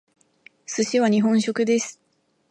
[0.65, 2.01] 寿司は日本食です。